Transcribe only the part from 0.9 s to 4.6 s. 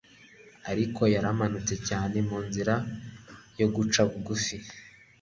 yaramanutse cyane mu nzira yo guca bugufi.